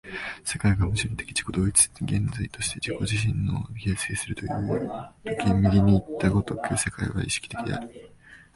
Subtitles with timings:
[0.43, 4.49] 世界が矛盾的自己同一的現在として自己自身を形成するという
[5.37, 8.09] 時右にいった如く世界は意識的である。